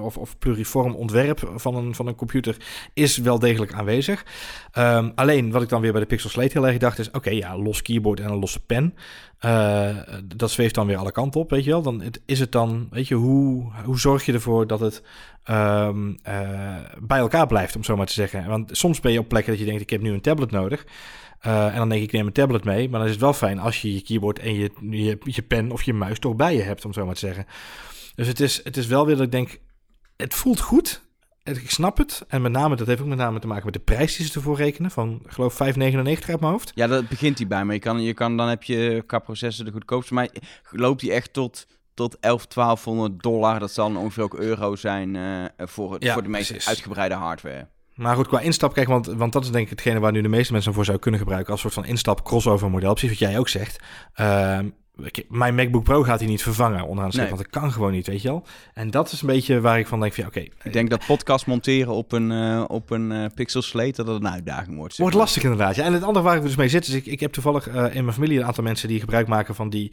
[0.00, 2.56] of, of pluriform ontwerp van een, van een computer
[2.94, 4.24] is wel degelijk aanwezig.
[4.78, 7.06] Um, alleen wat ik dan weer bij de Pixel Slate heel erg dacht is...
[7.06, 8.94] oké, okay, ja, los keyboard en een losse pen.
[9.44, 9.96] Uh,
[10.36, 11.82] dat zweeft dan weer alle kanten op, weet je wel.
[11.82, 15.02] Dan is het dan, weet je, hoe, hoe zorg je ervoor dat het
[15.50, 18.46] um, uh, bij elkaar blijft, om zo maar te zeggen.
[18.46, 20.86] Want soms ben je op plekken dat je denkt, ik heb nu een tablet nodig...
[21.46, 22.88] Uh, en dan denk ik, ik neem een tablet mee.
[22.88, 25.70] Maar dan is het wel fijn als je je keyboard en je, je, je pen
[25.70, 27.46] of je muis toch bij je hebt, om zo maar te zeggen.
[28.14, 29.60] Dus het is, het is wel weer dat ik denk,
[30.16, 31.02] het voelt goed
[31.54, 32.24] ik snap het.
[32.28, 34.34] En met name, dat heeft ook met name te maken met de prijs die ze
[34.34, 34.90] ervoor rekenen.
[34.90, 36.72] Van, ik geloof 5,99 uit mijn hoofd.
[36.74, 37.64] Ja, dat begint hij bij.
[37.64, 40.14] Maar je kan, je kan, dan heb je qua processen de goedkoopste.
[40.14, 40.28] Maar
[40.70, 43.58] loopt hij echt tot, tot 11, 1200 dollar.
[43.58, 47.68] Dat zal ongeveer ook euro zijn uh, voor, ja, voor de meest uitgebreide hardware.
[47.94, 50.28] Maar goed, qua instap, kijk, want, want dat is denk ik hetgene waar nu de
[50.28, 51.52] meeste mensen voor zouden kunnen gebruiken.
[51.52, 52.92] Als soort van instap crossover model.
[52.92, 53.82] Precies wat jij ook zegt.
[54.20, 54.58] Uh,
[55.28, 57.26] mijn MacBook Pro gaat hij niet vervangen onderaan de nee.
[57.26, 58.46] want dat kan gewoon niet, weet je wel.
[58.74, 60.38] En dat is een beetje waar ik van denk, van, oké.
[60.38, 64.06] Okay, ik denk dat podcast monteren op een, uh, op een uh, Pixel Slate, dat
[64.06, 64.96] het een uitdaging wordt.
[64.96, 65.84] Wordt lastig inderdaad, ja.
[65.84, 68.02] En het andere waar ik dus mee zit, is ik, ik heb toevallig uh, in
[68.04, 69.92] mijn familie een aantal mensen die gebruik maken van die...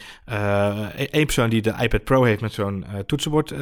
[0.96, 3.54] één persoon die de iPad Pro heeft met zo'n toetsenbord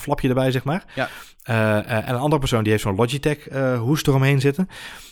[0.00, 0.84] flapje erbij, zeg maar.
[0.94, 1.08] Ja.
[1.48, 4.68] En een andere persoon die heeft zo'n Logitech hoest eromheen zitten.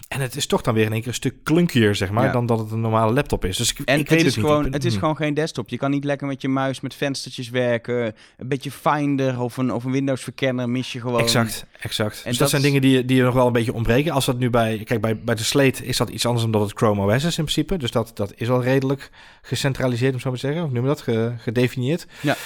[0.09, 2.47] En het is toch dan weer in één keer een stuk klunkier, zeg maar, dan
[2.47, 3.57] dat het een normale laptop is.
[3.57, 5.69] Dus ik, en ik weet het is, gewoon, het is gewoon geen desktop.
[5.69, 8.15] Je kan niet lekker met je muis met venstertjes werken.
[8.37, 11.21] Een beetje Finder of een, of een Windows verkenner mis je gewoon.
[11.21, 12.23] Exact, exact.
[12.25, 14.13] En dus dat, zijn dingen die, die er nog wel een beetje ontbreken.
[14.13, 16.73] Als dat nu bij, kijk, bij, bij de Slate is dat iets anders omdat het
[16.79, 17.77] Chrome OS is in principe.
[17.77, 19.11] Dus dat, dat is al redelijk
[19.43, 20.65] gecentraliseerd, om zo maar te zeggen.
[20.65, 21.01] Of noem je dat?
[21.01, 22.07] Ge, gedefinieerd.
[22.21, 22.37] Ja.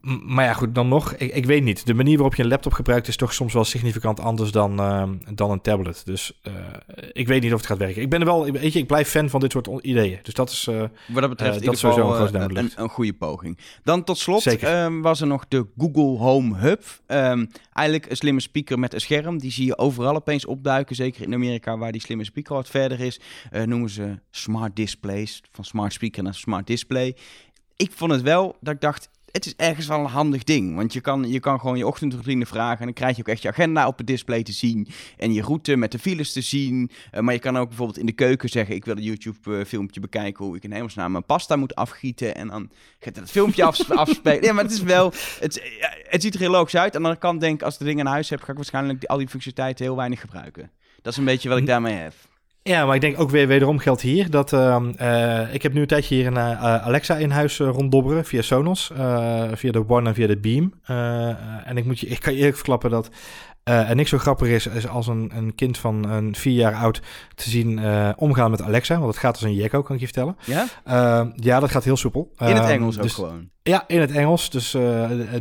[0.00, 1.14] Maar ja, goed, dan nog.
[1.14, 1.86] Ik, ik, weet niet.
[1.86, 5.08] De manier waarop je een laptop gebruikt is toch soms wel significant anders dan, uh,
[5.34, 6.02] dan een tablet.
[6.04, 6.54] Dus uh,
[7.12, 8.02] ik weet niet of het gaat werken.
[8.02, 10.18] Ik ben er wel, weet je, ik blijf fan van dit soort ideeën.
[10.22, 10.66] Dus dat is.
[10.70, 13.58] Uh, Wat dat betreft, dat is sowieso een, een, een, een, goede poging.
[13.82, 16.82] Dan tot slot um, was er nog de Google Home Hub.
[17.06, 19.38] Um, eigenlijk een slimme speaker met een scherm.
[19.38, 20.96] Die zie je overal opeens opduiken.
[20.96, 23.20] Zeker in Amerika, waar die slimme speaker wat verder is.
[23.64, 25.42] noemen ze smart displays.
[25.52, 27.16] Van smart speaker naar smart display.
[27.76, 30.76] Ik vond het wel dat ik dacht het is ergens wel een handig ding.
[30.76, 32.78] Want je kan, je kan gewoon je ochtendroutine vragen.
[32.78, 34.88] En dan krijg je ook echt je agenda op het display te zien.
[35.16, 36.90] En je route met de files te zien.
[37.14, 40.44] Uh, maar je kan ook bijvoorbeeld in de keuken zeggen: Ik wil een YouTube-filmpje bekijken.
[40.44, 42.34] Hoe ik in hemelsnaam mijn pasta moet afgieten.
[42.34, 44.42] En dan gaat het filmpje af, afspelen.
[44.42, 45.12] Ja, maar het is wel.
[45.40, 45.62] Het,
[46.08, 46.94] het ziet er heel logisch uit.
[46.94, 49.04] En dan kan denk ik, als ik de dingen naar huis heb, ga ik waarschijnlijk
[49.04, 50.70] al die functionaliteiten heel weinig gebruiken.
[51.02, 52.14] Dat is een beetje wat ik daarmee heb.
[52.64, 55.80] Ja, maar ik denk ook weer wederom geldt hier dat uh, uh, ik heb nu
[55.80, 58.92] een tijdje hier een uh, Alexa in huis ronddobberen via Sonos,
[59.52, 60.72] via de One en via de Beam.
[61.64, 63.10] en ik moet je, ik kan je eerlijk verklappen dat
[63.62, 67.00] en niks zo grappig is, is als een, een kind van een vier jaar oud
[67.34, 67.80] te zien
[68.16, 68.94] omgaan met Alexa.
[68.94, 70.36] Want het gaat als een jekko, kan ik je vertellen.
[70.44, 70.66] Ja?
[71.34, 72.32] ja, dat gaat heel soepel.
[72.38, 73.48] In het ehm, Engels ook dus, gewoon?
[73.62, 74.50] Ja, in het Engels.
[74.50, 74.76] Dus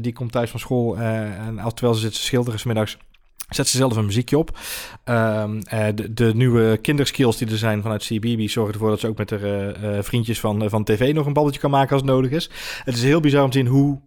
[0.01, 2.97] die komt thuis van school en terwijl ze zit te schilderen smiddags
[3.55, 4.59] Zet ze zelf een muziekje op.
[5.05, 5.63] Um,
[5.95, 9.29] de, de, nieuwe kinderskills die er zijn vanuit CBB zorgen ervoor dat ze ook met
[9.29, 12.49] de uh, vriendjes van, van tv nog een babbeltje kan maken als het nodig is.
[12.83, 13.99] Het is heel bizar om te zien hoe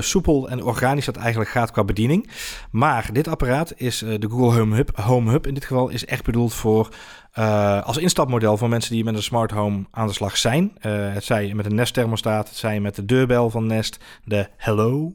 [0.00, 2.30] soepel en organisch dat eigenlijk gaat qua bediening.
[2.70, 6.24] Maar dit apparaat is de Google Home Hub, Home Hub in dit geval is echt
[6.24, 6.88] bedoeld voor
[7.38, 10.72] uh, als instapmodel voor mensen die met een smart home aan de slag zijn.
[10.86, 14.48] Uh, het zij met een Nest thermostaat, het zij met de deurbel van Nest, de
[14.56, 15.14] Hello.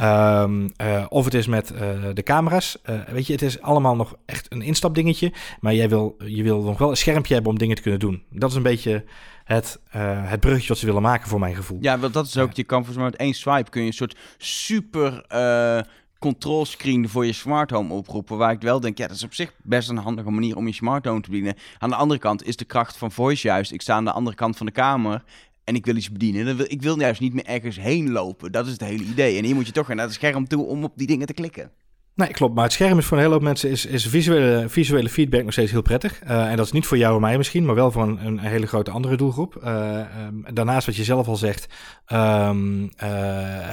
[0.00, 1.72] Um, uh, of het is met
[2.14, 2.78] de camera's.
[3.06, 5.32] weet je, het is allemaal nog echt een instapdingetje.
[5.60, 8.22] Maar jij wil, je wil nog wel een schermpje hebben om dingen te kunnen doen.
[8.30, 9.04] Dat is een beetje
[9.44, 11.78] het, uh, het bruggetje wat ze willen maken voor mijn gevoel.
[11.80, 13.92] Ja, want dat is ook, je kan volgens mij met één swipe kun je een
[13.92, 15.80] soort super uh,
[16.24, 18.36] control screen voor je smart home oproepen.
[18.36, 20.72] Waar ik wel denk, ja, dat is op zich best een handige manier om je
[20.72, 21.56] smart home te bedienen.
[21.78, 23.72] Aan de andere kant is de kracht van voice juist.
[23.72, 25.24] Ik sta aan de andere kant van de kamer
[25.64, 26.70] en ik wil iets bedienen.
[26.70, 28.52] Ik wil juist niet meer ergens heen lopen.
[28.52, 29.38] Dat is het hele idee.
[29.38, 31.70] En hier moet je toch naar het scherm toe om op die dingen te klikken.
[32.16, 32.54] Nee, klopt.
[32.54, 35.52] Maar het scherm is voor een hele hoop mensen is, is visuele, visuele feedback nog
[35.52, 36.20] steeds heel prettig.
[36.24, 38.66] Uh, en dat is niet voor jou en mij misschien, maar wel voor een, hele
[38.66, 39.60] grote andere doelgroep.
[39.64, 41.66] Uh, um, daarnaast wat je zelf al zegt,
[42.12, 42.88] um, uh,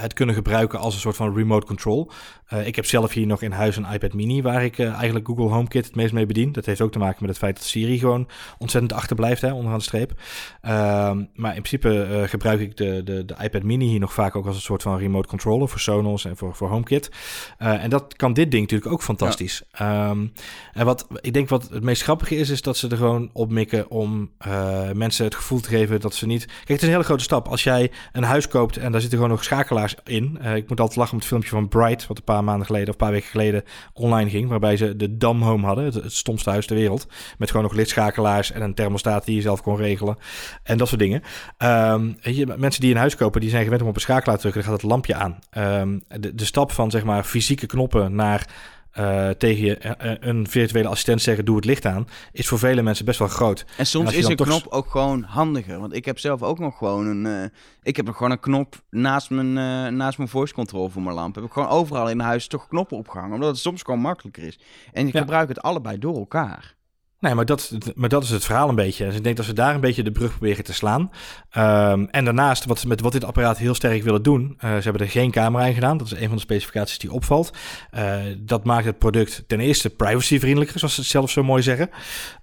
[0.00, 2.10] het kunnen gebruiken als een soort van remote control.
[2.64, 5.86] Ik heb zelf hier nog in huis een iPad mini waar ik eigenlijk Google HomeKit
[5.86, 6.52] het meest mee bedien.
[6.52, 9.78] Dat heeft ook te maken met het feit dat Siri gewoon ontzettend achterblijft hè, onderaan
[9.78, 10.12] de streep.
[10.60, 14.46] Ehm, maar in principe gebruik ik de, de, de iPad mini hier nog vaak ook
[14.46, 17.10] als een soort van remote controller voor Sonos en voor, voor HomeKit.
[17.58, 19.62] en dat kan dit ding natuurlijk ook fantastisch.
[19.70, 20.26] Ehm,
[20.72, 23.50] en wat ik denk wat het meest grappige is, is dat ze er gewoon op
[23.50, 24.30] mikken om
[24.92, 26.46] mensen het gevoel te geven dat ze niet.
[26.46, 27.48] Kijk, het is een hele grote stap.
[27.48, 30.38] Als jij een huis koopt en daar zitten gewoon nog schakelaars in.
[30.54, 32.94] Ik moet altijd lachen om het filmpje van Bright, wat een paar maanden geleden of
[32.94, 36.50] een paar weken geleden online ging, waarbij ze de Dam Home hadden, het, het stomste
[36.50, 37.06] huis ter wereld,
[37.38, 40.16] met gewoon nog lichtschakelaars en een thermostaat die je zelf kon regelen
[40.62, 41.22] en dat soort dingen.
[42.20, 44.62] Je, mensen die een huis kopen, die zijn gewend om op een schakelaar te drukken,
[44.62, 45.38] dan gaat het lampje aan.
[45.80, 48.46] Um, de, de stap van zeg maar fysieke knoppen naar
[48.98, 52.82] uh, tegen je uh, een virtuele assistent zeggen: doe het licht aan, is voor vele
[52.82, 53.64] mensen best wel groot.
[53.76, 55.78] En soms is een knop ook gewoon handiger.
[55.78, 57.24] Want ik heb zelf ook nog gewoon een.
[57.24, 57.44] Uh,
[57.82, 59.52] ik heb gewoon een knop naast mijn,
[59.96, 61.34] naast mijn voice control voor mijn lamp.
[61.34, 63.34] Heb ik gewoon overal in huis toch knoppen opgehangen.
[63.34, 64.58] Omdat het soms gewoon makkelijker is.
[64.92, 65.20] En ik ja.
[65.20, 66.74] gebruik het allebei door elkaar.
[67.22, 69.04] Nee, maar dat, maar dat is het verhaal een beetje.
[69.04, 71.00] Dus ik denk dat ze daar een beetje de brug proberen te slaan.
[71.56, 75.02] Um, en daarnaast, wat, met wat dit apparaat heel sterk willen doen, uh, ze hebben
[75.02, 75.96] er geen camera in gedaan.
[75.96, 77.52] Dat is een van de specificaties die opvalt.
[77.94, 81.90] Uh, dat maakt het product ten eerste privacyvriendelijker, zoals ze het zelf zo mooi zeggen.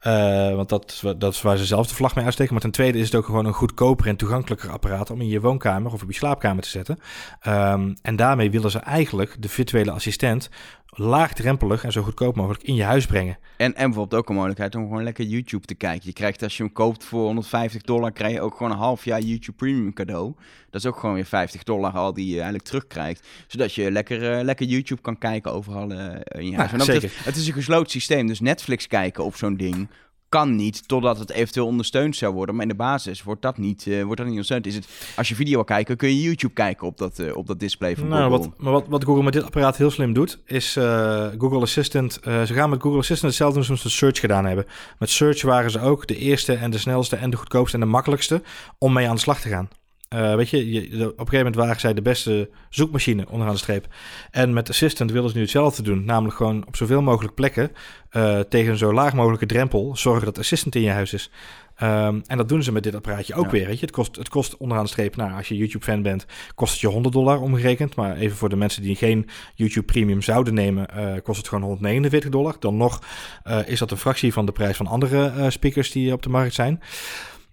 [0.08, 2.54] Uh, want dat, dat is waar ze zelf de vlag mee uitsteken.
[2.54, 5.42] Maar ten tweede is het ook gewoon een goedkoper en toegankelijker apparaat om in je
[5.42, 7.00] woonkamer of op je slaapkamer te zetten.
[7.48, 10.50] Um, en daarmee willen ze eigenlijk de virtuele assistent
[10.92, 13.38] laagdrempelig en zo goedkoop mogelijk in je huis brengen.
[13.58, 16.08] En, en bijvoorbeeld ook een mogelijkheid om gewoon lekker YouTube te kijken.
[16.08, 19.06] Je krijgt als je hem koopt voor 150 dollar, krijg je ook gewoon een half
[19.06, 20.34] jaar YouTube Premium cadeau.
[20.70, 23.28] Dat is ook gewoon weer 50 dollar al die je eigenlijk terugkrijgt.
[23.48, 26.72] Zodat je lekker, uh, lekker YouTube kan kijken overal uh, in je huis.
[26.72, 27.12] Ja, zeker.
[27.24, 29.90] het is een gesloten systeem, dus Netflix kijken op zo'n ding
[30.30, 32.56] kan niet totdat het eventueel ondersteund zou worden.
[32.56, 34.66] Maar in de basis wordt dat niet, uh, wordt dat niet ondersteund.
[34.66, 37.48] Is het, als je video wil kijken, kun je YouTube kijken op dat, uh, op
[37.48, 38.38] dat display van nou, Google.
[38.38, 42.20] Wat, maar wat, wat Google met dit apparaat heel slim doet, is uh, Google Assistant...
[42.24, 44.66] ze gaan met Google Assistant hetzelfde doen zoals ze Search gedaan hebben.
[45.00, 47.90] Met Search waren ze ook de eerste en de snelste en de goedkoopste en de
[47.90, 48.42] makkelijkste
[48.78, 49.70] om mee aan de slag te gaan.
[50.16, 53.60] Uh, weet je, je, op een gegeven moment waren zij de beste zoekmachine onderaan de
[53.60, 53.88] streep.
[54.32, 56.06] En met Assistant willen ze nu hetzelfde doen.
[56.06, 57.72] Namelijk gewoon op zoveel mogelijk plekken
[58.12, 61.32] uh, tegen een zo laag mogelijke drempel zorgen dat Assistant in je huis is.
[61.76, 63.52] Ehm, en dat doen ze met dit apparaatje ook Ja.
[63.52, 63.66] weer.
[63.66, 63.86] Weet je?
[63.86, 66.88] Het, kost, het kost onderaan de streep, nou, als je YouTube-fan bent, kost het je
[66.88, 67.96] 100 dollar omgerekend.
[67.96, 71.64] Maar even voor de mensen die geen YouTube Premium zouden nemen, eh, kost het gewoon
[71.64, 72.56] 149 dollar.
[72.60, 73.02] Dan nog
[73.44, 76.30] eh, is dat een fractie van de prijs van andere eh, speakers die op de
[76.30, 76.82] markt zijn.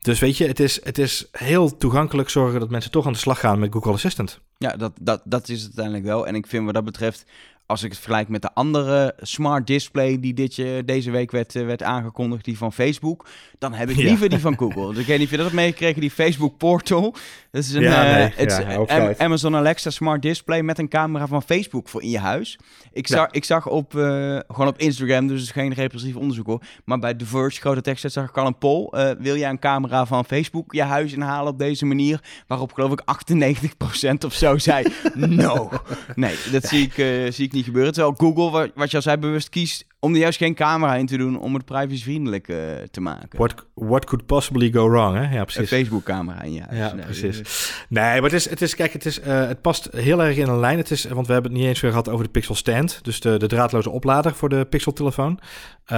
[0.06, 3.18] Dus weet je, het is, het is heel toegankelijk zorgen dat mensen toch aan de
[3.18, 4.40] slag gaan met Google Assistant.
[4.58, 6.26] Ja, dat, dat, dat is het uiteindelijk wel.
[6.26, 7.24] En ik vind wat dat betreft,
[7.66, 11.54] als ik het vergelijk met de andere smart display die dit, je- deze week werd,
[11.56, 13.26] eh, werd aangekondigd, die van Facebook,
[13.58, 14.02] dan heb ik Ja.
[14.04, 14.88] liever die van Google.
[14.92, 17.14] Dus ik weet niet of je dat hebt meegekregen, die Facebook Portal.
[17.50, 18.86] Dat is een Ja, eh, nee.
[18.86, 19.14] Ja.
[19.18, 22.58] Amazon Alexa smart display met een camera van Facebook voor in je huis.
[22.92, 24.02] Ik zag, ik zag op, eh,
[24.48, 27.80] gewoon op Instagram, dus het is geen representatief onderzoek hoor, maar bij The Verge, grote
[27.80, 28.88] tekst, zag ik al een poll.
[28.90, 32.20] Eh, wil jij een camera van Facebook je huis inhalen op deze manier?
[32.46, 35.70] Waarop geloof ik 98% of zo zei, no.
[36.14, 37.92] Nee, dat zie, ik, eh, zie ik niet gebeuren.
[37.92, 41.16] Terwijl Google, wat, je al zei, bewust kiest om er juist geen camera in te
[41.16, 42.56] doen om het privacyvriendelijk eh,
[42.90, 43.38] te maken.
[43.38, 45.22] What, what could possibly go wrong, hè?
[45.32, 45.68] Ja, Een precies.
[45.68, 46.76] Facebook-camera in je huis.
[46.78, 47.36] Ja, Nee, precies.
[47.38, 50.36] dus- Nee, maar het is, het is kijk, het, is, eh, het past heel erg
[50.36, 50.78] in een lijn.
[50.78, 52.98] Het is, want we hebben het niet eens weer gehad over de Pixel Stand.
[53.04, 55.38] Dus de, de draadloze oplader voor de Pixel-telefoon.
[55.84, 55.96] Eh,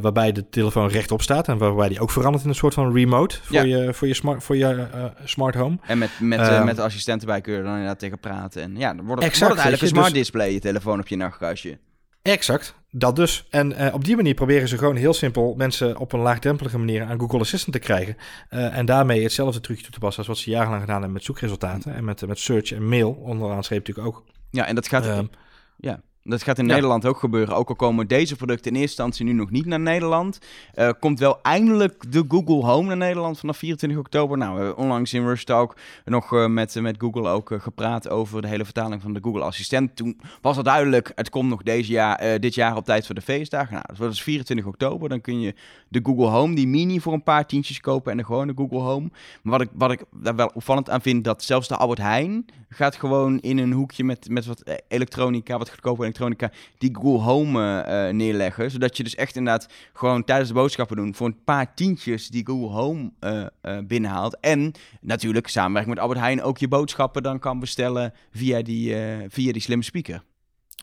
[0.00, 3.38] waarbij de telefoon rechtop staat en waarbij die ook verandert in een soort van remote
[3.42, 3.62] voor Ja.
[3.62, 5.78] je, voor je, smart, voor je eh, smart home.
[5.86, 6.64] En met, met, eh, Ehm.
[6.64, 8.62] met de assistent erbij kun je er dan inderdaad tegen praten.
[8.62, 11.00] En ja, dan wordt het, Exact, wordt het eigenlijk een smart dus- display, je telefoon
[11.00, 11.78] op je nachtkastje.
[12.28, 13.46] Exact, dat dus.
[13.50, 17.04] En eh, op die manier proberen ze gewoon heel simpel mensen op een laagdrempelige manier
[17.04, 18.16] aan Google Assistant te krijgen.
[18.48, 21.24] Eh, en daarmee hetzelfde trucje toe te passen als wat ze jarenlang gedaan hebben met
[21.24, 21.94] zoekresultaten.
[21.94, 24.24] En met, met search en mail, onderaan streep natuurlijk ook.
[24.50, 25.26] Ja, en dat gaat, Ehm,
[25.76, 26.72] ja, dat gaat in ja.
[26.72, 27.56] Nederland ook gebeuren.
[27.56, 30.38] Ook al komen deze producten in eerste instantie nu nog niet naar Nederland.
[30.74, 34.38] eh, komt wel eindelijk de Google Home naar Nederland vanaf 24 oktober.
[34.38, 38.08] Nou, we hebben onlangs in Rush Talk nog eh, met, met Google ook eh, gepraat
[38.08, 39.96] over de hele vertaling van de Google Assistent.
[39.96, 43.20] Toen was het duidelijk, het komt nog deze jaar, dit jaar op tijd voor de
[43.20, 43.72] feestdagen.
[43.72, 45.08] Nou, dat dus 24 oktober.
[45.08, 45.54] Dan kun je
[45.88, 49.10] de Google Home, die mini, voor een paar tientjes kopen en de gewone Google Home.
[49.42, 52.46] Maar wat ik, wat ik daar wel opvallend aan vind, dat zelfs de Albert Heijn
[52.68, 56.17] gaat gewoon in een hoekje met, met wat elektronica, wat goedkope elektronica,
[56.78, 58.70] die Google Home eh, eh, neerleggen.
[58.70, 62.46] Zodat je dus echt inderdaad gewoon tijdens de boodschappen doen voor een paar tientjes die
[62.46, 64.40] Google Home eh, binnenhaalt.
[64.40, 68.96] En natuurlijk samenwerking met Albert Heijn ook je boodschappen dan kan bestellen via die,
[69.28, 70.22] via die slimme speaker.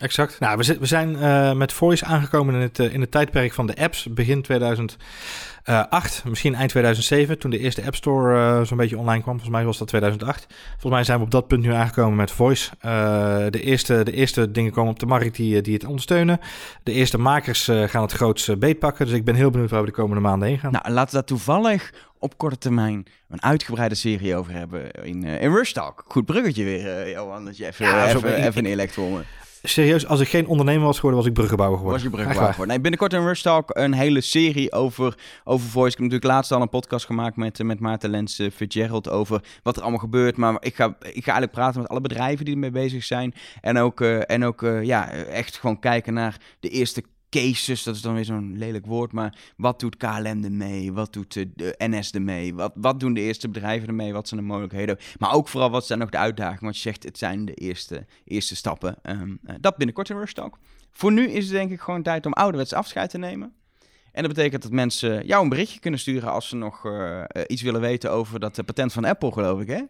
[0.01, 0.39] Exact.
[0.39, 3.67] Nou, we, we zijn eh, met Voice aangekomen in het, eh, in het tijdperk van
[3.67, 4.07] de apps.
[4.13, 9.33] Begin 2008, misschien eind 2007, toen de eerste App Store eh, zo'n beetje online kwam.
[9.33, 10.45] Volgens mij was dat 2008.
[10.71, 12.71] Volgens mij zijn we op dat punt nu aangekomen met Voice.
[12.79, 16.39] Eh, de, eerste, de eerste dingen komen op de markt die, eh, die het ondersteunen.
[16.83, 19.05] De eerste makers eh, gaan het grootste beet pakken.
[19.05, 20.71] Dus ik ben heel benieuwd waar we de komende maanden heen gaan.
[20.71, 21.91] Nou, laten we daar toevallig
[22.25, 26.03] op korte termijn een uitgebreide serie over hebben in, eh, in Rush Talk.
[26.07, 29.21] Goed bruggetje weer, eh, Johan, dat je even, Ja, even, even voor me.
[29.67, 32.01] Serieus, als ik geen ondernemer was geworden, was ik bruggenbouwer geworden.
[32.01, 32.67] Was je bruggenbouwer voor.
[32.67, 35.91] Nee, binnenkort in Rush Talk een hele serie over, over voice.
[35.91, 39.41] Ik heb natuurlijk laatst al een podcast gemaakt met, met Maarten Lens eh, Fitzgerald over
[39.63, 40.37] wat er allemaal gebeurt.
[40.37, 43.33] Maar ik ga, ik ga eigenlijk praten met alle bedrijven die ermee bezig zijn.
[43.61, 47.03] En ook, eh, en ook eh, ja, echt gewoon kijken naar de eerste
[47.41, 47.83] cases.
[47.83, 49.11] Dat is dan weer zo'n lelijk woord.
[49.11, 50.93] Maar wat doet KLM ermee?
[50.93, 52.53] Wat doet eh, de NS ermee?
[52.53, 54.13] Wat, wat doen de eerste bedrijven ermee?
[54.13, 54.97] Wat zijn de mogelijkheden?
[55.17, 56.63] Maar ook vooral wat zijn nog de uitdagingen?
[56.63, 58.95] Want je zegt, het zijn de eerste, eerste stappen.
[59.01, 60.57] Ehm, eh, dat binnenkort in Rush Talk.
[60.91, 63.53] Voor nu is het denk ik gewoon tijd om ouderwets afscheid te nemen.
[64.11, 67.61] En dat betekent dat mensen jou een berichtje kunnen sturen als ze nog eh, iets
[67.61, 69.81] willen weten over dat patent van Apple, geloof ik, hè?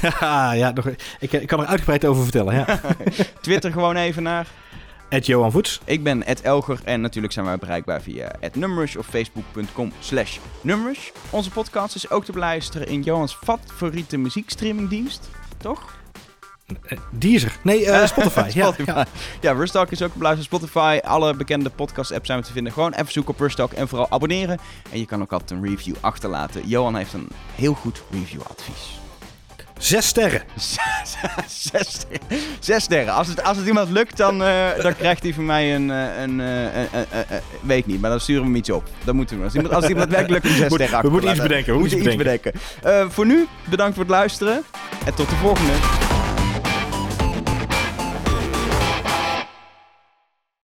[0.56, 0.88] Ja, nog,
[1.20, 2.54] ik, ik kan er uitgebreid over vertellen.
[2.54, 2.80] Ja.
[3.42, 4.48] Twitter gewoon even naar.
[5.10, 5.80] Ed Johan Voets.
[5.84, 10.38] Ik ben Ed Elger en natuurlijk zijn wij bereikbaar via @numrush of facebook.com slash.
[11.30, 15.98] Onze podcast is ook te beluisteren in Johans favoriete muziekstreamingdienst, toch?
[16.82, 17.56] Eh, Deezer.
[17.62, 18.50] Nee, eh, Spotify.
[18.54, 18.90] ja, Spotify.
[18.90, 19.06] ja.
[19.40, 20.98] Ja, Rustalk is ook te beluisteren op Spotify.
[21.04, 22.72] Alle bekende podcast-apps zijn we te vinden.
[22.72, 24.58] Gewoon even zoeken op Rustalk en vooral abonneren.
[24.92, 26.68] En je kan ook altijd een review achterlaten.
[26.68, 28.99] Johan heeft een heel goed review-advies.
[29.80, 30.42] Zes sterren.
[30.56, 32.20] Zes sterren.
[32.60, 33.14] Zes sterren.
[33.14, 36.20] Als het, als het iemand lukt, dan, eh, dan krijgt hij van mij een, eh,
[36.22, 38.88] een, eh, een, weet ik niet, maar dan sturen we hem iets op.
[39.04, 39.44] Dat moeten we.
[39.44, 41.98] Als iemand, als iemand werkelijk een zes Moet- sterren we moeten iets bedenken, we moeten
[41.98, 42.52] iets bedenken.
[43.08, 44.62] Voor nu, bedankt voor het luisteren.
[45.04, 45.72] En tot de volgende.